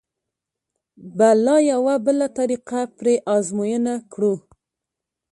[1.17, 4.33] به لا یوه بله طریقه پرې ازموینه کړو.